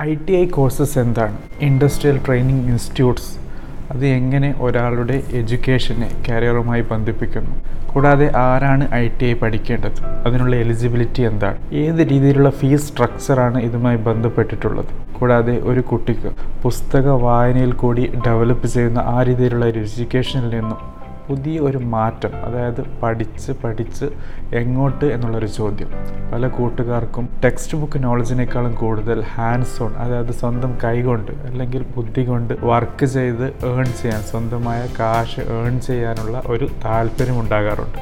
I 0.00 0.14
T 0.14 0.32
I 0.32 0.46
courses 0.46 0.98
എന്താണ്? 0.98 1.38
Industrial 1.60 2.20
training 2.26 2.66
institutes 2.66 3.38
അത് 3.90 4.06
എങ്ങനെ 4.06 4.54
ഒരാളുടെ 4.60 5.22
എഡ്യൂക്കേഷനെ 5.32 6.10
കരിയറുമായി 6.28 6.82
ബന്ധിപ്പിക്കുന്നു? 6.82 7.50
കൂടാതെ 7.92 8.36
ആരാണ് 8.36 8.94
ഐ 8.94 9.08
ടി 9.08 9.26
ഐ 9.26 9.34
പഠിക്കേണ്ടത്? 9.34 10.04
അതിനുള്ള 10.26 10.56
എലിജിബിലിറ്റി 10.56 11.22
എന്താണ്? 11.22 11.74
ഏത് 11.74 12.00
രീതിയിലുള്ള 12.10 12.50
ഫീസ് 12.50 12.88
സ്ട്രക്ചറാണ് 12.88 13.58
ഇതുമായി 13.62 13.96
ബന്ധപ്പെട്ടിട്ടുള്ളത്? 13.96 15.12
കൂടാതെ 15.12 15.58
ഒരു 15.58 15.80
കുട്ടിക്ക് 15.80 16.32
പുസ്തക 16.62 17.08
വായനയിൽ 17.08 17.72
കൂടി 17.72 18.12
ഡെവലപ്പ് 18.26 18.66
ചെയ്യുന്ന 18.66 18.98
ആ 18.98 19.22
രീതിയിലുള്ള 19.22 19.64
ഒരു 19.64 19.78
എഡ്യൂക്കേഷനിൽ 19.78 20.60
നിന്നും 20.60 20.91
പുതിയ 21.28 21.58
ഒരു 21.58 21.78
മാറ്റം 21.78 22.44
അതായത് 22.44 22.82
പഠിച്ച് 23.02 23.52
പഠിച്ച് 23.52 24.04
എങ്ങോട്ട് 24.54 25.04
എന്നുള്ളൊരു 25.04 25.46
ചോദ്യം. 25.46 25.90
പല 26.32 26.48
കൂട്ടുകാർക്കും 26.48 27.28
ടെക്സ്റ്റ് 27.44 27.78
ബുക്ക് 27.78 28.04
നോളജിനേക്കാളും 28.04 28.74
കൂടുതൽ 28.74 29.22
ഹാൻഡ്സ് 29.22 29.82
ഓൺ 29.82 29.94
അതായത് 29.94 30.32
സ്വന്തം 30.32 30.78
കൈകൊണ്ട് 30.84 31.32
അല്ലെങ്കിൽ 31.32 31.86
ബുദ്ധി 31.96 32.24
കൊണ്ട് 32.24 32.54
വർക്ക് 32.60 33.06
ചെയ്ത് 33.06 33.44
ഏൺ 33.44 33.84
ചെയ്യാൻ 33.84 34.22
സ്വന്തമായ 34.22 34.88
കാശ് 35.00 35.40
ഏൺ 35.40 35.80
ചെയ്യാനുള്ള 35.80 36.42
ഒരു 36.46 36.68
താല്പര്യം 36.84 37.40
ഉണ്ടാകാറുണ്ട്. 37.40 37.98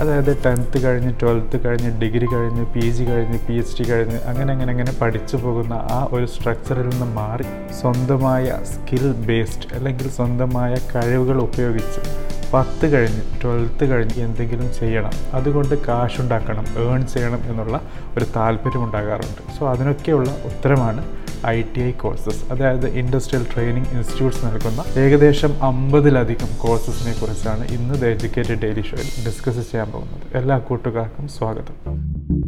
അതായത് 0.00 0.42
ടെൻത്ത് 0.46 0.84
കഴിഞ്ഞ് 0.84 1.14
ട്വൽത്ത് 1.22 1.66
കഴിഞ്ഞ് 1.66 2.00
ഡിഗ്രി 2.00 2.26
കഴിഞ്ഞ് 2.26 2.66
പി 2.66 2.80
ജി 2.80 3.04
കഴിഞ്ഞ് 3.04 3.38
പി 3.48 3.52
എച്ച് 3.52 3.82
ഡി 3.82 3.90
കഴിഞ്ഞ് 3.90 4.16
അങ്ങനെ 4.16 4.52
അങ്ങനെ 4.52 4.70
അങ്ങനെ 4.70 4.92
പഠിച്ചു 5.02 5.36
പോകുന്ന 5.36 5.72
ആ 5.72 6.08
ഒരു 6.12 6.26
സ്ട്രക്ചറിൽ 6.26 6.88
നിന്ന് 6.88 7.06
മാറി 7.06 7.44
സ്വന്തമായ 7.80 8.58
സ്കിൽ 8.64 9.12
ബേസ്ഡ് 9.12 9.74
അല്ലെങ്കിൽ 9.74 10.08
സ്വന്തമായ 10.08 10.74
കഴിവുകൾ 10.94 11.40
ഉപയോഗിച്ച് 11.40 12.23
പത്ത് 12.54 12.92
കഴിഞ്ഞ് 12.92 13.22
ട്വൽത്ത് 13.42 13.84
കഴിഞ്ഞ് 13.90 14.18
എന്തെങ്കിലും 14.24 14.68
ചെയ്യണം. 14.80 15.10
അതുകൊണ്ട് 15.32 15.74
കാശുണ്ടാക്കണം 15.86 16.66
ഏൺ 16.82 17.06
ചെയ്യണം 17.06 17.40
എന്നുള്ള 17.50 17.80
ഒരു 18.18 18.26
താല്പര്യം 18.36 18.84
ഉണ്ടാകാറുണ്ട്. 18.84 19.40
സോ 19.58 19.70
അതിനൊക്കെയുള്ള 19.70 20.30
ഉത്തരമാണ് 20.44 21.04
ഐ 21.46 21.62
ടി 21.62 21.80
ഐ 21.80 21.90
കോഴ്സസ് 21.90 22.52
അതായത് 22.52 22.86
ഇൻഡസ്ട്രിയൽ 22.88 23.46
ട്രെയിനിങ് 23.54 23.90
ഇൻസ്റ്റിറ്റ്യൂട്ട്സ് 23.92 24.46
നൽകുന്ന 24.46 24.84
ഏകദേശം 25.00 25.62
അമ്പതിലധികം 25.62 26.48
കോഴ്സസിനെ 26.58 27.14
കുറിച്ചാണ് 27.20 27.68
ഇന്ന് 27.68 27.94
ദ 27.94 28.04
എഡ്യൂക്കേറ്റഡ് 28.04 28.60
ഡെയിലി 28.62 28.80
ഷോയിൽ 28.80 29.10
ഡിസ്കസ് 29.26 29.70
ചെയ്യാൻ 29.72 29.90
പോകുന്നത്. 29.90 30.36
എല്ലാ 30.36 30.58
കൂട്ടുകാർക്കും 30.58 31.28
സ്വാഗതം. 31.28 32.43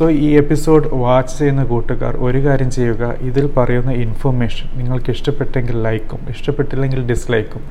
സോ 0.00 0.06
ഈ 0.26 0.28
എപ്പിസോഡ് 0.40 0.86
വാച്ച് 1.00 1.32
ചെയ്യുന്ന 1.38 1.62
കൂട്ടുകാർ 1.70 2.12
ഒരു 2.26 2.38
കാര്യം 2.44 2.70
ചെയ്യുക 2.76 3.02
ഇതിൽ 3.28 3.46
പറയുന്ന 3.56 3.90
ഇൻഫർമേഷൻ 4.04 4.68
നിങ്ങൾക്ക് 4.78 5.10
ഇഷ്ടപ്പെട്ടെങ്കിൽ 5.14 5.76
ലൈക്കും 5.86 6.20
ഇഷ്ടപ്പെട്ടില്ലെങ്കിൽ 6.34 7.00
ഡിസ്ലൈക്കും 7.10 7.62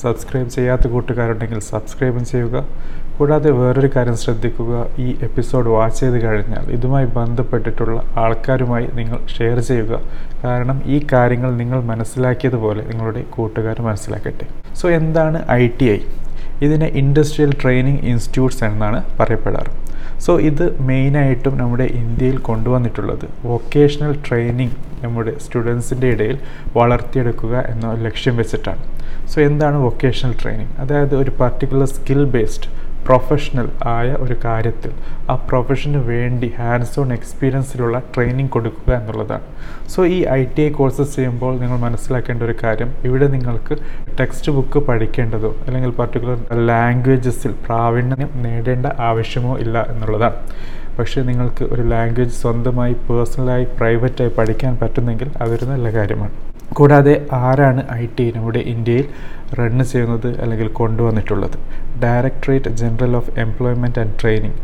സബ്സ്ക്രൈബ് 0.00 0.48
ചെയ്യാത്ത 0.56 0.88
കൂട്ടുകാരുണ്ടെങ്കിൽ 0.94 1.60
സബ്സ്ക്രൈബും 1.68 2.24
ചെയ്യുക. 2.32 2.64
കൂടാതെ 3.18 3.52
വേറൊരു 3.60 3.90
കാര്യം 3.96 4.16
ശ്രദ്ധിക്കുക 4.24 4.72
ഈ 5.04 5.08
എപ്പിസോഡ് 5.28 5.68
വാച്ച് 5.76 6.00
ചെയ്ത് 6.00 6.18
കഴിഞ്ഞാൽ 6.26 6.66
ഇതുമായി 6.78 7.08
ബന്ധപ്പെട്ടിട്ടുള്ള 7.20 7.96
ആൾക്കാരുമായി 8.24 8.88
നിങ്ങൾ 8.98 9.20
ഷെയർ 9.36 9.60
ചെയ്യുക. 9.70 10.02
കാരണം 10.44 10.80
ഈ 10.96 10.98
കാര്യങ്ങൾ 11.14 11.52
നിങ്ങൾ 11.62 11.80
മനസ്സിലാക്കിയതുപോലെ 11.92 12.84
നിങ്ങളുടെ 12.90 13.24
കൂട്ടുകാർ 13.38 13.78
മനസ്സിലാക്കട്ടെ. 13.90 14.48
സോ 14.80 14.88
എന്താണ് 15.00 15.40
ഐ 15.60 15.62
ടി 15.80 15.88
ഐ 15.96 16.00
ഇതിനെ 16.66 16.90
ഇൻഡസ്ട്രിയൽ 17.04 17.54
ട്രെയിനിങ് 17.62 18.04
ഇൻസ്റ്റിറ്റ്യൂട്ട്സ് 18.12 18.64
എന്നാണ് 18.70 19.00
പറയപ്പെടാറ്. 19.20 19.72
സോ 20.24 20.40
ഇത് 20.40 20.80
മെയിനായിട്ടും 20.80 21.58
നമ്മുടെ 21.58 21.84
ഇന്ത്യയിൽ 21.84 22.38
കൊണ്ടുവന്നിട്ടുള്ളത് 22.38 23.26
വൊക്കേഷണൽ 23.44 24.18
ട്രെയിനിങ് 24.28 24.76
നമ്മുടെ 25.04 25.38
സ്റ്റുഡൻസിന്റെ 25.38 26.08
ഇടയിൽ 26.08 26.38
വളർത്തിയെടുക്കുക 26.76 27.64
എന്ന 27.68 27.92
ലക്ഷ്യം 27.92 28.36
വെച്ചിട്ടാണ്. 28.36 28.82
സോ 29.28 29.40
എന്താണ് 29.40 29.76
വൊക്കേഷണൽ 29.76 30.34
ട്രെയിനിങ്? 30.42 30.72
അതായത് 30.78 31.14
ഒരു 31.14 31.32
പർട്ടിക്കുലർ 31.40 31.86
സ്കിൽ 31.86 32.24
ബേസ്ഡ് 32.24 32.85
പ്രൊഫഷണൽ 33.06 33.68
ആയ 33.94 34.08
ഒരു 34.24 34.36
കാര്യത്തിൽ 34.44 34.92
ആ 35.30 35.34
പ്രൊഫഷന് 35.48 36.00
വേണ്ടി 36.10 36.48
ഹാൻഡ്സ് 36.58 36.96
ഓൺ 37.00 37.10
എക്സ്പീരിയൻസിലുള്ള 37.12 37.98
ട്രെയിനിങ് 38.14 38.52
കൊടുക്കുക 38.56 38.92
എന്നുള്ളതാണ്. 38.94 39.44
സോ 39.94 40.06
ഈ 40.16 40.18
ഐ 40.38 40.40
ടി 40.54 40.62
ഐ 40.62 40.70
കോഴ്സസ് 40.78 41.12
ചെയ്യുമ്പോൾ 41.16 41.52
നിങ്ങൾ 41.62 41.78
മനസ്സിലാക്കേണ്ട 41.86 42.42
ഒരു 42.42 42.54
കാര്യം 42.62 42.90
ഇവിടെ 43.04 43.26
നിങ്ങൾക്ക് 43.26 43.76
ടെക്സ്റ്റ് 44.20 44.52
ബുക്ക് 44.52 44.78
പഠിക്കേണ്ടതോ 44.88 45.52
അല്ലെങ്കിൽ 45.66 45.92
പർട്ടിക്കുലർ 46.00 46.40
ലാംഗ്വേജസിൽ 46.70 47.54
പ്രാവീണ്യം 47.66 48.32
നേടേണ്ട 48.46 48.86
ആവശ്യമോ 49.10 49.54
ഇല്ല 49.66 49.86
എന്നുള്ളതാണ്. 49.92 50.40
പക്ഷേ 50.98 51.22
നിങ്ങൾക്ക് 51.22 51.64
ഒരു 51.74 51.82
ലാംഗ്വേജ് 51.92 52.34
സ്വന്തമായി 52.42 52.94
പേഴ്സണലായി 53.06 53.64
പ്രൈവറ്റായി 53.78 54.30
പഠിക്കാൻ 54.38 54.74
പറ്റുന്നെങ്കിൽ 54.82 55.30
അതൊരു 55.42 55.64
നല്ല 55.64 55.88
കാര്യമാണ്. 55.96 56.34
കൂടാതെ 56.78 57.12
ആരാണ് 57.32 57.82
ഐ 57.92 58.04
ടി 58.16 58.24
നമ്മുടെ 58.36 58.58
ഇന്ത്യയിൽ? 58.58 59.06
റൺ 59.58 59.84
ചെയ്യുന്നത് 59.84 60.40
അല്ലെങ്കിൽ 60.40 60.68
കൊണ്ടുവന്നിട്ടുള്ളത്. 60.68 61.58
Directorate 62.02 62.70
general 62.70 63.16
of 63.16 63.38
employment 63.40 64.00
and 64.00 64.12
training 64.22 64.58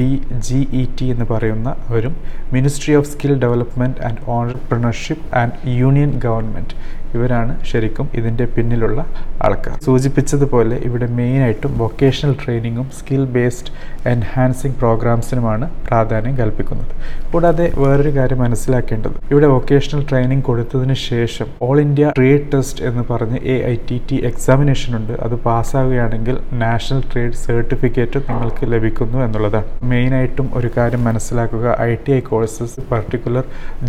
D 0.00 0.22
G 0.32 0.68
E 0.72 0.86
T 1.00 1.06
എന്ന് 1.06 1.24
പറയുന്ന 1.24 1.76
അവരും 1.88 2.16
ministry 2.52 2.94
of 2.94 3.06
skill 3.06 3.40
development 3.40 4.00
and 4.00 4.18
entrepreneurship 4.26 5.34
and 5.34 5.52
union 5.64 6.18
government 6.18 6.74
ഇവരാണ് 7.14 7.64
ശരിക്കും 7.64 8.08
ഇതിന്റെ 8.14 8.44
പിന്നിലുള്ള 8.44 9.06
ആൾക്കാർ. 9.42 9.82
സൂചിപ്പിച്ചതുപോലെ 9.82 10.76
ഇവിടെ 10.76 11.06
മെയിനായിട്ടും 11.06 11.78
വൊക്കേഷണൽ 11.78 12.36
ട്രെയിനിങ്ങും 12.44 12.90
സ്കിൽ 12.98 13.24
ബേസ്ഡ് 13.24 13.72
എൻഹാൻസിങ് 14.08 14.72
പ്രോഗ്രാംസിനുമാണ് 14.72 15.70
പ്രാധാന്യം 15.88 16.36
കൽപ്പിക്കുന്നത്. 16.36 16.92
കൂടാതെ 17.32 17.72
വേറൊരു 17.76 18.16
കാര്യം 18.16 18.38
മനസ്സിലാക്കേണ്ടത്. 18.38 19.12
ഇവിടെ 19.30 19.46
വൊക്കേഷണൽ 19.46 20.06
ട്രെയിനിങ് 20.10 20.42
കൊടുത്തതിന് 20.42 20.94
ശേഷം 20.94 21.46
ഓൾ 21.62 21.80
ഇന്ത്യ 21.80 22.12
ട്രേഡ് 22.16 22.52
ടെസ്റ്റ് 22.54 22.84
എന്ന് 22.84 23.02
പറഞ്ഞ് 23.10 23.38
A 23.44 23.62
I 23.72 23.76
T 23.90 24.02
T 24.10 24.19
examination 24.28 24.90
ഉണ്ട്. 24.98 25.12
അത് 25.24 25.34
പാസ്സാവുകയാണെങ്കിൽ 25.46 26.36
നാഷണൽ 26.62 27.00
ട്രേഡ് 27.12 27.38
സർട്ടിഫിക്കറ്റ് 27.44 28.18
നിങ്ങൾക്ക് 28.30 28.64
ലഭിക്കുന്നു 28.72 29.18
എന്നുള്ളതാണ്. 29.26 29.68
മെയിനായിട്ടും 29.92 30.48
ഒരു 30.60 30.70
കാര്യം 30.76 31.04
മനസ്സിലാക്കുക. 31.08 31.66
I 31.88 31.92
T 32.04 32.12
I 32.18 32.20
courses 32.30 32.80
particular 32.92 33.44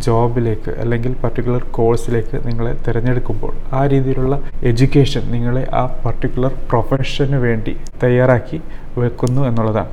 ജോബിലേക്ക് 0.07 0.71
അല്ലെങ്കിൽ 0.83 1.15
പർട്ടിക്കുലർ 1.23 1.63
കോഴ്സിലേക്ക് 1.79 2.39
നിങ്ങളെ 2.47 2.73
തിരഞ്ഞെടുക്കുമ്പോൾ 2.87 3.53
ആ 3.79 3.81
രീതിയിലുള്ള 3.93 4.35
എഡ്യൂക്കേഷൻ 4.71 5.23
നിങ്ങളെ 5.35 5.63
ആ 5.81 5.83
പർട്ടിക്കുലർ 6.05 6.53
പ്രൊഫഷന് 6.71 7.39
വേണ്ടി 7.47 7.73
തയ്യാറാക്കി 8.03 8.59
വെക്കുന്നു 8.97 9.41
എന്നുള്ളതാണ്. 9.41 9.89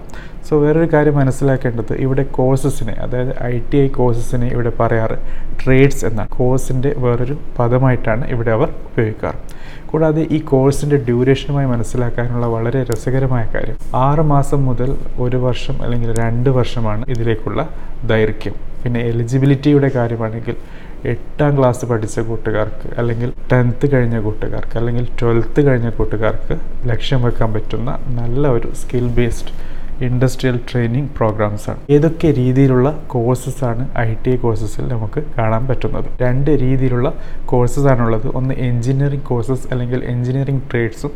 സോ 0.48 0.59
വേറൊരു 0.59 0.92
കാര്യം 0.92 1.16
മനസ്സിലാക്കേണ്ടത് 1.16 1.92
ഇവിടെ 1.92 2.22
കോഴ്സസിനെ 2.22 2.92
അതായത് 2.92 3.42
ഐ 3.42 3.60
ടി 3.72 3.78
ഐ 3.78 3.88
കോഴ്സസിനെ 3.88 4.47
ഇവിടെ 4.47 4.72
പറയാറ് 4.81 5.16
ട്രേഡ്സ് 5.64 6.04
എന്നാണ്. 6.04 6.28
കോഴ്സിന്റെ 6.28 6.94
വേറൊരു 6.98 7.37
പദമായിട്ടാണ് 7.58 8.28
ഇവിടെ 8.28 8.50
അവർ 8.50 8.69
ഉപയോഗിക്കാറ്. 8.69 9.38
കൂടാതെ 9.87 10.26
ഈ 10.31 10.38
കോഴ്സിന്റെ 10.38 10.97
ഡ്യൂറേഷനുമായി 10.97 11.66
മനസ്സിലാക്കാനുള്ള 11.66 12.47
വളരെ 12.47 12.82
രസകരമായ 12.82 13.48
കാര്യം 13.54 13.76
ആറ് 13.97 14.20
മാസം 14.20 14.64
മുതൽ 14.64 14.97
ഒരു 15.19 15.37
വർഷം 15.37 15.82
അല്ലെങ്കിൽ 15.82 16.19
രണ്ട് 16.19 16.50
വർഷമാണ് 16.50 17.04
ഇതിലേക്കുള്ള 17.08 17.69
ദൈർഘ്യം. 18.04 18.54
പിന്നെ 18.84 19.00
എലിജിബിലിറ്റിയുടെ 19.00 19.88
കാര്യമാണെങ്കിൽ 19.88 20.56
എട്ടാം 21.04 21.59
ക്ലാസ് 21.59 21.86
പഠിച്ച 21.86 22.20
കൂട്ടുകാർക്ക് 22.20 22.88
അല്ലെങ്കിൽ 22.98 23.32
ടെൻത്ത് 23.53 23.94
കഴിഞ്ഞ 23.94 24.19
കൂട്ടുകാർക്ക് 24.19 24.78
അല്ലെങ്കിൽ 24.78 25.09
ട്വൽത്ത് 25.20 25.69
കഴിഞ്ഞ 25.69 25.91
കൂട്ടുകാർക്ക് 25.91 26.54
ലക്ഷ്യം 26.86 27.22
വെക്കാൻ 27.22 27.53
പറ്റുന്ന 27.53 27.98
നല്ല 28.09 28.48
ഒരു 28.48 28.70
skill 28.75 29.08
based 29.08 29.54
industrial 30.03 30.60
training 30.72 31.09
programmes 31.16 31.70
ആണ്. 31.70 31.81
ഏതൊക്കെ 31.91 32.28
രീതിയിലുള്ള 32.32 33.04
കോഴ്സസ് 33.06 33.64
ആണ് 33.64 33.98
ഐ 33.98 34.14
ടി 34.14 34.31
ഐ 34.31 34.36
കോഴ്സസിൽ 34.36 34.88
നമുക്ക് 34.88 35.22
കാണാൻ 35.38 35.66
പറ്റുന്നത്? 35.66 36.04
രണ്ട് 36.22 36.50
രീതിയിലുള്ള 36.50 37.14
കോഴ്സസ് 37.47 37.86
ആണുള്ളത്. 37.86 38.26
ഒന്ന് 38.28 38.54
എഞ്ചിനീയറിംഗ് 38.54 39.25
കോഴ്സസ് 39.25 39.66
അല്ലെങ്കിൽ 39.70 40.04
എഞ്ചിനീയറിംഗ് 40.04 40.62
ട്രേഡ്സും 40.70 41.12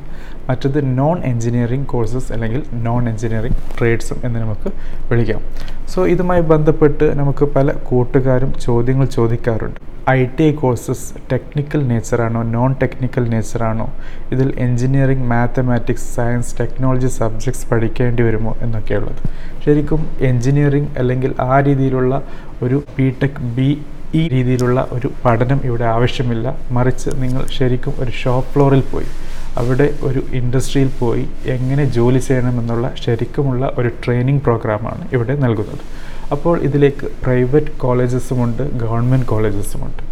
മറ്റത് 0.48 0.98
നോൺ 0.98 1.18
എഞ്ചിനീയറിംഗ് 1.24 1.86
കോഴ്സസ് 1.86 2.32
അല്ലെങ്കിൽ 2.32 2.62
നോൺ 2.72 3.08
എഞ്ചിനീയറിംഗ് 3.08 3.56
ട്രേഡ്സും 3.78 4.16
എന്ന് 4.24 4.40
നമുക്ക് 4.40 4.70
വിളിക്കാം. 5.10 5.42
സോ 5.88 6.06
ഇതുമായി 6.06 6.40
ബന്ധപ്പെട്ട് 6.40 7.18
നമുക്ക് 7.18 7.44
പല 7.44 7.72
കൂട്ടുകാരും 7.72 8.52
ചോദ്യങ്ങൾ 8.60 9.04
ചോദിക്കാറുണ്ട്. 9.04 9.91
I 10.10 10.20
T 10.36 10.42
I 10.44 10.52
courses 10.52 11.04
technical 11.32 11.80
നേച്ചറാണോ 11.88 12.42
non 12.42 12.70
technical 12.82 13.24
നേച്ചറാണോ 13.30 13.86
ഇതിൽ 14.32 14.48
engineering 14.58 15.26
mathematics 15.32 16.08
science 16.14 16.58
technology 16.60 17.06
subjects 17.06 17.66
പഠിക്കേണ്ടി 17.70 18.22
വരുമോ 18.22 18.56
എന്നൊക്കെയുള്ളത്. 18.60 19.22
ശരിക്കും 19.64 20.08
എഞ്ചിനീയറിംഗ് 20.20 20.98
അല്ലെങ്കിൽ 20.98 21.34
ആ 21.40 21.60
രീതിയിലുള്ള 21.60 22.22
ഒരു 22.62 22.82
ബി 22.96 23.16
ടെക് 23.22 23.40
ബി 23.58 23.68
ഈ 24.14 24.28
രീതിയിലുള്ള 24.28 24.88
ഒരു 24.92 25.10
പഠനം 25.24 25.60
ഇവിടെ 25.64 25.84
ആവശ്യമില്ല. 25.84 26.56
മറിച്ച് 26.70 27.10
നിങ്ങൾ 27.22 27.44
ശരിക്കും 27.58 27.94
ഒരു 27.98 28.10
ഷോപ്പ് 28.10 28.50
ഫ്ലോറിൽ 28.54 28.82
പോയി 28.92 29.10
അവിടെ 29.56 29.94
ഒരു 30.02 30.20
ഇൻഡസ്ട്രിയിൽ 30.32 30.90
പോയി 30.98 31.28
എങ്ങനെ 31.46 31.84
ജോലി 31.84 32.18
ചെയ്യണമെന്നുള്ള 32.18 32.94
ശരിക്കുമുള്ള 33.04 33.72
ഒരു 33.78 33.90
ട്രെയിനിങ് 34.04 34.40
പ്രോഗ്രാമാണ് 34.40 35.08
ഇവിടെ 35.12 35.34
നൽകുന്നത്. 35.34 35.84
അപ്പോൾ 36.32 36.56
ഇതിലേക്ക് 36.58 37.06
പ്രൈവറ്റ് 37.24 37.72
കോളേജസുമുണ്ട് 37.78 38.62
ഗവൺമെന്റ് 38.80 39.26
കോളേജസുമുണ്ട് 39.26 40.02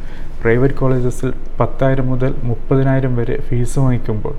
പ്രൈവറ്റ് 0.42 0.74
കോളേജസിൽ 0.74 1.30
പത്തായിരം 1.60 2.06
മുതൽ 2.06 2.32
മുപ്പതിനായിരം 2.42 3.12
വരെ 3.16 3.36
ഫീസ് 3.48 3.78
വാങ്ങിക്കുമ്പോൾ 3.78 4.34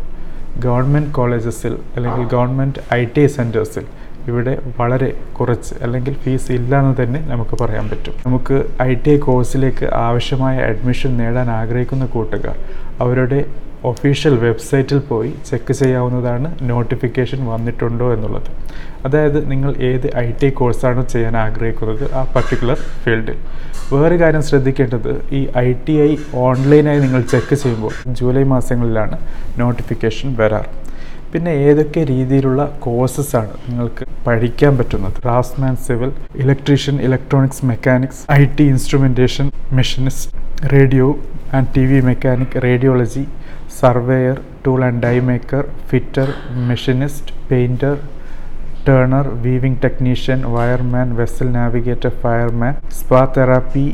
ഗവൺമെന്റ് 0.59 1.11
കോളേജസിൽ 1.11 1.73
അല്ലെങ്കിൽ 1.95 2.23
ഗവൺമെന്റ് 2.27 2.81
ഐ 2.93 3.01
ടി 3.05 3.21
ഐ 3.21 3.29
സെന്റേഴ്സിൽ 3.29 3.85
ഇവിടെ 4.27 4.57
വളരെ 4.79 5.13
കുറച്ച് 5.39 5.75
അല്ലെങ്കിൽ 5.81 6.13
ഫീസ് 6.13 6.51
ഇല്ല 6.51 6.79
എന്ന് 6.79 7.03
തന്നെ 7.03 7.19
നമുക്ക് 7.27 7.63
പറയാൻ 7.63 7.89
പറ്റും. 7.89 8.13
നമുക്ക് 8.25 8.65
ഐ 8.81 8.93
ടി 8.93 9.11
ഐ 9.11 9.17
കോഴ്സിലേക്ക് 9.17 9.85
ആവശ്യമായ 9.93 10.57
അഡ്മിഷൻ 10.61 11.17
നേടാൻ 11.17 11.49
ആഗ്രഹിക്കുന്ന 11.49 12.05
കൂട്ടുകാർ 12.05 12.55
അവരുടെ 12.99 13.45
ഒഫീഷ്യൽ 13.83 14.35
വെബ്സൈറ്റിൽ 14.39 14.99
പോയി 14.99 15.33
ചെക്ക് 15.49 15.73
ചെയ്യാവുന്നതാണ് 15.73 16.55
നോട്ടിഫിക്കേഷൻ 16.61 17.45
വന്നിട്ടുണ്ടോ 17.45 18.13
എന്നുള്ളത്. 18.13 18.49
അതായത് 19.05 19.51
നിങ്ങൾ 19.51 19.71
ഏത് 19.75 20.17
ഐ 20.17 20.31
ടി 20.41 20.49
കോഴ്സാണോ 20.49 21.03
ചെയ്യാൻ 21.03 21.37
ആഗ്രഹിക്കുന്നത് 21.37 22.13
ആ 22.13 22.21
പർട്ടിക്കുലർ 22.35 22.75
ഫീൽഡിൽ 22.75 23.37
വേറെ 23.93 24.15
കാര്യം 24.17 24.41
ശ്രദ്ധിക്കേണ്ടത് 24.41 25.11
ഈ 25.31 25.47
ഐ 25.57 25.73
ടി 25.73 25.91
ഐ 25.91 26.17
ഓൺലൈനായി 26.33 26.99
നിങ്ങൾ 26.99 27.21
ചെക്ക് 27.21 27.55
ചെയ്യുമ്പോൾ 27.55 28.13
ജൂലൈ 28.19 28.43
മാസങ്ങളിലാണ് 28.43 29.17
നോട്ടിഫിക്കേഷൻ 29.57 30.35
വരാറ്. 30.39 30.69
പിന്നെ 31.33 31.51
ഏതൊക്കെ 31.61 32.01
രീതിയിലുള്ള 32.03 32.61
കോഴ്സസ് 32.79 33.35
ആണ് 33.35 33.53
നിങ്ങൾക്ക് 33.67 34.03
പഠിക്കാൻ 34.27 34.77
പറ്റുന്നത്? 34.77 35.17
Craftsman 35.21 35.75
civil 35.85 36.09
electrician 36.35 36.97
electronics 37.01 37.65
mechanics 37.65 38.21
I 38.31 38.43
T 38.55 38.63
instrumentation 38.63 39.47
machinist 39.71 40.29
radio 40.73 41.07
and 41.53 41.69
T 41.75 41.83
V 41.85 41.99
mechanic 42.01 42.55
radiology 42.63 43.23
surveyor 43.79 44.37
tool 44.65 44.85
and 44.85 45.03
die 45.03 45.15
maker 45.21 45.63
fitter 45.89 46.27
machinist 46.67 47.33
painter 47.49 47.95
turner 48.87 49.27
weaving 49.41 49.81
technician 49.83 50.39
wireman 50.53 51.15
vessel 51.15 51.51
navigator 51.51 52.13
fireman 52.21 52.73
spa 52.91 53.21
therapy 53.35 53.85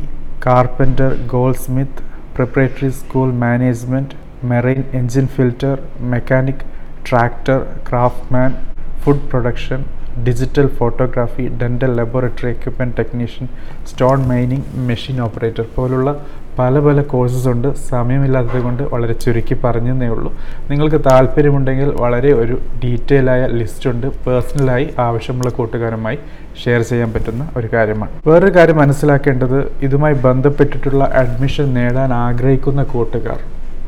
carpenter 0.46 1.12
goldsmith 1.56 2.02
preparatory 2.34 2.90
school 2.92 3.28
management 3.38 4.16
marine 4.44 4.82
engine 4.92 5.26
filter 5.26 5.76
mechanic 6.08 6.64
tractor 7.08 7.66
craftsman 7.88 8.54
food 9.02 9.28
production 9.30 9.84
digital 10.26 10.66
photography 10.66 11.48
dental 11.62 11.96
laboratory 11.96 12.48
equipment 12.50 12.96
technician 12.96 13.48
stone 13.86 14.28
mining 14.28 14.62
machine 14.76 15.20
operator 15.20 15.64
പോലുള്ള 15.74 16.10
പല 16.58 16.78
പല 16.78 17.02
courses 17.02 17.48
ഉണ്ട്. 17.48 17.74
സമയമില്ലാത്തത് 17.74 18.62
കൊണ്ട് 18.62 18.82
വളരെ 18.82 19.12
ചുരുക്കി 19.12 19.56
പറഞ്ഞതേ 19.64 20.06
ഉള്ളൂ. 20.06 20.32
നിങ്ങൾക്ക് 20.70 21.04
താല്പര്യമുണ്ടെങ്കിൽ 21.04 21.88
വളരെ 22.00 22.32
ഒരു 22.32 22.58
ഡീറ്റെയിൽ 22.84 23.30
ആയ 23.30 23.46
ലിസ്റ്റ് 23.46 23.90
ഉണ്ട്. 23.90 24.06
പേഴ്സണലായി 24.24 24.94
ആവശ്യമുള്ള 24.98 25.50
കൂട്ടുകാരുമായി 25.50 26.18
ഷെയർ 26.64 26.82
ചെയ്യാൻ 26.82 27.12
പറ്റുന്ന 27.12 27.50
ഒരു 27.56 27.68
കാര്യമാണ്. 27.72 28.10
വേറൊരു 28.26 28.54
കാര്യം 28.56 28.78
മനസ്സിലാക്കേണ്ടത് 28.78 29.72
ഇതുമായി 29.82 30.14
ബന്ധപ്പെട്ടിട്ടുള്ള 30.14 31.04
അഡ്മിഷൻ 31.04 31.74
നേടാൻ 31.74 32.12
ആഗ്രഹിക്കുന്ന 32.12 32.82
കൂട്ടുകാർ. 32.82 33.40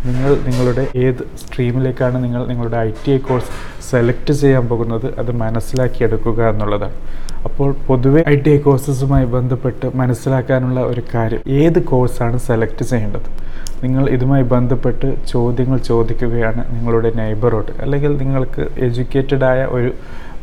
നിങ്ങൾ 0.07 0.33
നിങ്ങളുടെ 0.47 0.85
ഏത് 1.05 1.23
സ്ട്രീമിലേക്കാണ് 1.43 2.19
നിങ്ങൾ 2.25 2.43
നിങ്ങളുടെ 2.51 2.79
I 2.87 2.91
T 3.01 3.11
I 3.17 3.19
course 3.19 3.51
select 3.91 4.33
ചെയ്യാൻ 4.43 4.65
പോകുന്നത് 4.69 5.07
അത് 5.21 5.31
മനസ്സിലാക്കിയെടുക്കുക 5.43 6.41
എന്നുള്ളതാണ്. 6.53 6.97
അപ്പോൾ 7.47 7.69
പൊതുവെ 7.89 8.21
ഐ 8.29 8.35
ടി 8.35 8.51
ഐ 8.51 8.59
കോഴ്സസുമായി 8.59 9.27
ബന്ധപ്പെട്ട് 9.35 9.87
മനസ്സിലാക്കാനുള്ള 10.01 10.81
ഒരു 10.81 11.03
കാര്യം 11.15 11.43
ഏത് 11.61 11.79
കോഴ്സാണ് 11.83 12.39
സെലക്ട് 12.39 12.85
ചെയ്യേണ്ടത്? 12.85 13.29
നിങ്ങൾ 13.83 14.09
ഇതുമായി 14.09 14.43
ബന്ധപ്പെട്ട് 14.55 15.09
ചോദ്യങ്ങൾ 15.27 15.79
ചോദിക്കുകയാണ് 15.91 16.63
നിങ്ങളുടെ 16.75 17.11
നൈബറോട് 17.21 17.73
അല്ലെങ്കിൽ 17.81 18.13
നിങ്ങൾക്ക് 18.23 18.63
എഡ്യൂക്കേറ്റഡ് 18.87 19.45
ആയ 19.45 19.61
ഒരു 19.77 19.91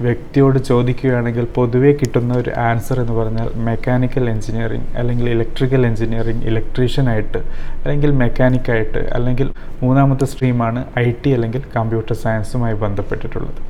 വ്യക്തിയോട് 0.01 0.57
ചോദിക്കുകയാണെങ്കിൽ 0.59 1.45
പൊതുവേ 1.55 1.91
കിട്ടുന്ന 1.91 2.33
ഒരു 2.33 2.51
ആൻസർ 2.59 2.97
എന്ന് 2.99 3.13
പറഞ്ഞാൽ 3.13 3.47
മെക്കാനിക്കൽ 3.67 4.29
എഞ്ചിനീയറിംഗ് 4.29 4.89
അല്ലെങ്കിൽ 4.97 5.27
ഇലക്ട്രിക്കൽ 5.29 5.85
എഞ്ചിനീയറിംഗ് 5.85 6.45
ഇലക്ട്രീഷ്യനായിട്ട് 6.45 7.39
അല്ലെങ്കിൽ 7.83 8.11
മെക്കാനിക്കായിട്ട് 8.11 9.01
അല്ലെങ്കിൽ 9.13 9.47
മൂന്നാമത്തെ 9.83 10.25
സ്ട്രീമാണ് 10.25 10.85
ഐ 10.99 11.07
ടി 11.25 11.31
അല്ലെങ്കിൽ 11.31 11.63
കമ്പ്യൂട്ടർ 11.75 12.15
സയൻസുമായി 12.15 12.73
ബന്ധപ്പെട്ടിട്ടുള്ളത്. 12.73 13.61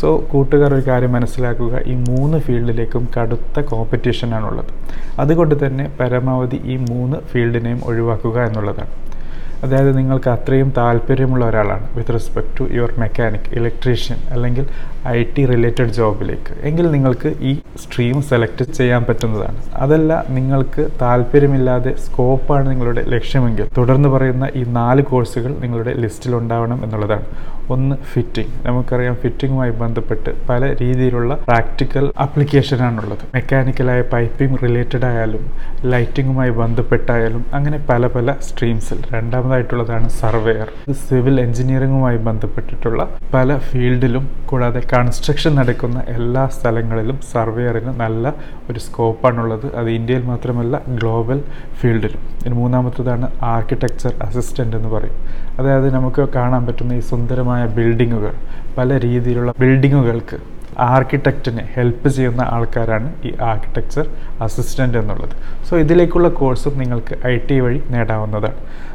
സോ 0.00 0.08
കൂട്ടുകാർ 0.32 0.74
ഒരു 0.74 0.84
കാര്യം 0.88 1.12
മനസ്സിലാക്കുക 1.12 1.82
ഈ 1.86 1.94
മൂന്ന് 2.08 2.38
ഫീൽഡിലേക്കും 2.76 3.04
കടുത്ത 3.14 3.60
കോമ്പറ്റീഷനാണുള്ളത് 3.70 4.72
അതുകൊണ്ട് 5.22 5.54
തന്നെ 5.62 5.84
പരമാവധി 5.98 6.58
ഈ 6.72 6.74
മൂന്ന് 6.90 7.18
ഫീൽഡിനെയും 7.30 7.80
ഒഴിവാക്കുക 7.88 8.36
എന്നുള്ളതാണ്. 8.48 8.92
അതായത് 9.62 9.98
നിങ്ങൾക്ക് 9.98 10.30
അത്രയും 10.30 10.72
താല്പര്യമുള്ള 10.76 11.44
ഒരാളാണ്. 11.48 11.86
With 11.96 12.14
respect 12.14 12.52
to 12.58 12.64
your 12.72 12.92
mechanic 12.98 13.48
electrician 13.58 14.18
അല്ലെങ്കിൽ 14.30 14.66
ഐ 15.08 15.24
ടി 15.34 15.46
റിലേറ്റഡ് 15.46 15.92
ജോബിലേക്ക് 15.98 16.52
എങ്കിൽ 16.68 16.90
നിങ്ങൾക്ക് 16.90 17.30
ഈ 17.40 17.52
സ്ട്രീം 17.82 18.22
സെലക്ട് 18.22 18.64
ചെയ്യാൻ 18.78 19.02
പറ്റുന്നതാണ്. 19.08 19.58
അതല്ല 19.74 20.24
നിങ്ങൾക്ക് 20.28 20.82
താല്പര്യമില്ലാതെ 21.02 21.92
സ്കോപ്പാണ് 22.06 22.70
നിങ്ങളുടെ 22.70 23.04
ലക്ഷ്യമെങ്കിൽ. 23.14 23.66
തുടർന്ന് 23.78 24.08
പറയുന്ന 24.08 24.50
ഈ 24.54 24.64
നാല് 24.78 25.02
കോഴ്സുകൾ 25.02 25.52
നിങ്ങളുടെ 25.64 25.94
ലിസ്റ്റിൽ 26.04 26.34
ഉണ്ടാവണം 26.34 26.84
എന്നുള്ളതാണ്. 26.84 27.26
ഒന്ന് 27.74 27.96
ഫിറ്റിംഗ് 28.12 28.66
നമുക്കറിയാം 28.66 29.14
ഫിറ്റിങ്ങുമായി 29.22 29.70
ബന്ധപ്പെട്ട് 29.70 30.30
പല 30.48 30.74
രീതിയിലുള്ള 30.82 31.34
പ്രാക്ടിക്കൽ 31.48 32.04
ആപ്ലിക്കേഷനാണുള്ളത് 32.18 33.24
മെക്കാനിക്കലായ 33.34 34.00
പൈപ്പിംഗ് 34.12 34.58
റിലേറ്റഡ് 34.62 35.04
ആയാലും 35.04 35.44
ലൈറ്റിങ്ങുമായി 35.92 36.50
ബന്ധപ്പെട്ടായാലും 36.50 37.44
അങ്ങനെ 37.54 37.78
പല 37.90 38.06
പല 38.06 38.34
സ്ട്രീംസിൽ 38.48 39.00
രണ്ടാമതായിട്ടുള്ളതാണ് 39.46 40.06
സർവേയർ. 40.20 40.68
ഇത് 40.90 40.96
സിവിൽ 41.06 41.36
എഞ്ചിനീയറിംഗുമായി 41.42 42.18
ബന്ധപ്പെട്ടിട്ടുള്ള 42.28 43.00
പല 43.34 43.58
ഫീൽഡിലും 43.66 44.24
കൂടാതെ 44.50 44.80
കൺസ്ട്രക്ഷൻ 44.92 45.52
നടക്കുന്ന 45.60 45.98
എല്ലാ 46.16 46.42
സ്ഥലങ്ങളിലും 46.56 47.18
സർവേയറിന് 47.32 47.92
നല്ല 48.02 48.24
ഒരു 48.70 48.80
സ്കോപ്പാണുള്ളത് 48.86 49.66
അത് 49.78 49.90
ഇന്ത്യയിൽ 49.98 50.24
മാത്രമല്ല 50.32 50.80
ഗ്ലോബൽ 50.98 51.38
ഫീൽഡിലും 51.80 52.22
ഇനി 52.46 52.54
മൂന്നാമത്തേതാണ് 52.62 53.28
ആർക്കിടെക്ചർ 53.54 54.12
അസിസ്റ്റന്റ് 54.26 54.76
എന്ന് 54.80 54.90
പറയും. 54.96 55.16
അതായത് 55.60 55.88
നമുക്ക് 55.94 56.24
കാണാൻ 56.38 56.62
പറ്റുന്ന 56.68 57.00
ഈ 57.00 57.04
സുന്ദരമായ 57.12 57.62
ബിൽഡിങ്ങുകൾ 57.78 58.34
പല 58.78 58.98
രീതിയിലുള്ള 59.06 59.50
ബിൽഡിങ്ങുകൾക്ക് 59.62 60.38
ആർക്കിടെക്റ്റിനെ 60.78 61.68
ഹെൽപ്പ് 61.74 62.08
ചെയ്യുന്ന 62.08 62.40
ആൾക്കാരാണ് 62.40 63.14
ഈ 63.24 63.32
ആർക്കിടെക്ചർ 63.40 64.08
അസിസ്റ്റന്റ് 64.40 64.98
എന്നുള്ളത്. 64.98 65.36
സോ 65.68 65.76
ഇതിലേക്കുള്ള 65.78 66.28
കോഴ്സും 66.28 66.78
നിങ്ങൾക്ക് 66.78 67.26
ഐ 67.26 67.36
ടി 67.36 67.60
വഴി 67.60 67.82
നേടാവുന്നതാണ്. 67.90 68.54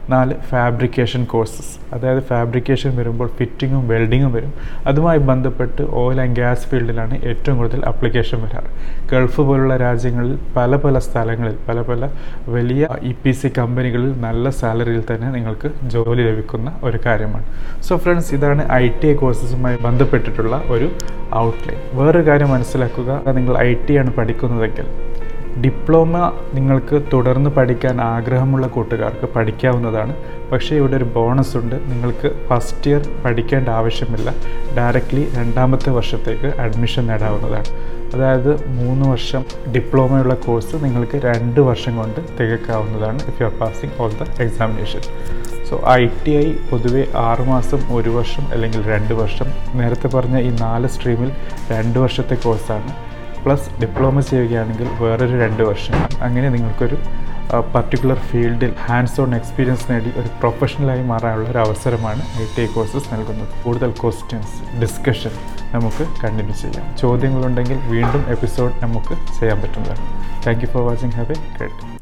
നാല് 0.09 0.33
ഫാബ്രിക്കേഷൻ 0.33 1.23
കോഴ്സസ് 1.23 1.95
അതായത് 1.95 2.23
ഫാബ്രിക്കേഷൻ 2.23 2.95
വരുമ്പോൾ 2.97 3.27
ഫിറ്റിങ്ങും 3.27 3.87
വെൽഡിങ്ങും 3.87 4.33
വരും. 4.33 4.53
അതുമായി 4.87 5.17
ബന്ധപ്പെട്ട് 5.17 5.81
ഓയിൽ 5.81 6.21
ആൻഡ് 6.21 6.35
ഗ്യാസ് 6.35 6.67
ഫീൽഡിലാണ് 6.67 7.21
ഏറ്റവും 7.23 7.57
കൂടുതൽ 7.57 7.85
അപ്ലിക്കേഷൻ 7.85 8.41
വരാറ്. 8.41 8.69
ഗൾഫ് 9.11 9.41
പോലുള്ള 9.41 9.77
രാജ്യങ്ങളിൽ 9.77 10.39
പല 10.57 10.75
പല 10.75 10.99
സ്ഥലങ്ങളിൽ 10.99 11.57
പല 11.69 11.81
പല 11.81 12.09
വലിയ 12.47 12.87
ഇ 13.01 13.13
പി 13.23 13.31
സി 13.31 13.47
കമ്പനികളിൽ 13.57 14.21
നല്ല 14.21 14.49
സാലറിയിൽ 14.49 15.03
തന്നെ 15.13 15.31
നിങ്ങൾക്ക് 15.31 15.71
ജോലി 15.83 16.21
ലഭിക്കുന്ന 16.21 16.79
ഒരു 16.83 16.99
കാര്യമാണ്. 17.05 17.45
സോ 17.81 17.97
ഫ്രണ്ട്സ് 17.97 18.35
ഇതാണ് 18.35 18.71
ഐ 18.71 18.87
ടി 18.87 19.07
ഐ 19.07 19.15
കോഴ്സസുമായി 19.15 19.77
ബന്ധപ്പെട്ടിട്ടുള്ള 19.81 20.61
ഒരു 20.67 20.89
ഔട്ട്ലൈൻ 21.73 22.05
വേറൊരു 22.05 22.27
കാര്യം 22.27 22.49
മനസ്സിലാക്കുക. 22.49 23.21
നിങ്ങൾ 23.31 23.57
ഐ 23.57 23.73
ടി 23.73 23.95
ആണ് 23.95 24.13
പഠിക്കുന്നതെങ്കിൽ 24.13 24.85
ഡിപ്ലോമ 25.61 26.31
നിങ്ങൾക്ക് 26.53 27.01
തുടർന്ന് 27.13 27.49
പഠിക്കാൻ 27.49 28.01
ആഗ്രഹമുള്ള 28.01 28.67
കൂട്ടുകാർക്ക് 28.67 29.33
പഠിക്കാവുന്നതാണ്. 29.33 30.15
പക്ഷേ 30.51 30.75
ഇവിടെ 30.75 30.95
ഒരു 30.95 31.03
ബോണസ് 31.03 31.57
ഉണ്ട്. 31.57 31.75
നിങ്ങൾക്ക് 31.75 32.31
ഫസ്റ്റ് 32.47 32.91
ഇയർ 32.91 33.07
പഠിക്കേണ്ട 33.25 33.69
ആവശ്യമില്ല. 33.69 34.33
ഡയറക്റ്റ്ലി 34.77 35.29
രണ്ടാമത്തെ 35.37 35.89
വർഷത്തേക്ക് 35.89 36.45
അഡ്മിഷൻ 36.45 37.07
നേടാവുന്നതാണ്. 37.07 37.65
അതായത് 38.15 38.67
മൂന്ന് 38.67 39.09
വർഷം 39.09 39.45
ഡിപ്ലോമയുള്ള 39.75 40.33
കോഴ്സ് 40.33 40.75
നിങ്ങൾക്ക് 40.75 41.21
രണ്ട് 41.25 41.59
വർഷം 41.59 41.97
കൊണ്ട് 41.97 42.19
തികക്കാവുന്നതാണ് 42.39 43.19
if 43.27 43.41
you 43.41 43.45
are 43.45 43.53
passing 43.53 43.91
all 43.99 44.11
the 44.11 44.41
examination 44.41 44.99
so 45.71 45.77
I 45.89 46.07
T 46.23 46.31
I 46.31 46.53
പൊതുവെ 46.69 47.07
ആറുമാസം 47.15 47.81
ഒരു 47.97 48.09
വർഷം 48.09 48.47
അല്ലെങ്കിൽ 48.53 48.81
രണ്ട് 48.93 49.13
വർഷം. 49.13 49.45
നേരത്തെ 49.79 50.07
പറഞ്ഞ 50.07 50.39
ഈ 50.39 50.49
നാല് 50.61 50.87
സ്ട്രീമിൽ 50.87 51.31
രണ്ട് 51.71 51.99
വർഷത്തെ 51.99 52.35
കോഴ്സാണ് 52.35 52.91
പ്ലസ് 53.43 53.81
ഡിപ്ലോമ 53.81 54.19
ചെയ്യുകയാണെങ്കിൽ 54.19 54.87
വേറൊരു 55.03 55.37
രണ്ട് 55.43 55.63
വർഷം. 55.63 55.95
അങ്ങനെ 56.23 56.49
നിങ്ങൾക്കൊരു 56.49 56.97
പർട്ടിക്കുലർ 57.75 58.17
ഫീൽഡിൽ 58.17 58.73
ഹാൻഡ്സ് 58.87 59.21
ഓൺ 59.21 59.35
എക്സ്പീരിയൻസ് 59.35 59.91
നേടി 59.91 60.11
ഒരു 60.17 60.27
പ്രൊഫഷണലായി 60.39 61.03
മാറാനുള്ള 61.03 61.49
ഒരു 61.49 61.57
അവസരമാണ് 61.57 62.21
ഐ 62.41 62.45
ടി 62.57 62.61
ഐ 62.63 62.67
കോഴ്സസ് 62.75 63.13
നൽകുന്നത്. 63.13 63.63
കൂടുതൽ 63.63 63.91
ക്വസ്റ്റ്യൻസ് 64.01 64.75
ഡിസ്കഷൻ 64.81 65.31
നമുക്ക് 65.73 66.05
കണ്ടിന്യൂ 66.23 66.55
ചെയ്യാം. 66.55 66.97
ചോദ്യങ്ങളുണ്ടെങ്കിൽ 66.97 67.79
വീണ്ടും 67.95 68.25
എപ്പിസോഡ് 68.29 68.73
നമുക്ക് 68.83 69.17
ചെയ്യാൻ 69.39 69.61
പറ്റുന്നതാണ്. 69.61 70.05
Thank 70.47 70.63
you 70.65 70.71
for 70.75 70.85
watching 70.89 71.11
have 71.11 71.31
a 71.31 71.41
great 71.57 72.00